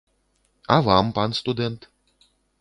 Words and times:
А 0.75 0.77
вам, 0.87 1.07
пан 1.17 1.31
студэнт? 1.41 1.81